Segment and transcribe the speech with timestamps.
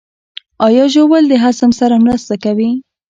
[0.65, 2.71] ایا ژوول د هضم سره مرسته کوي؟